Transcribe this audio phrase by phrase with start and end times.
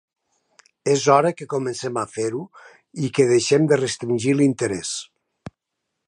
[0.93, 2.41] És hora que comencem a fer-ho
[3.07, 4.95] i que deixem de restringir l’interès.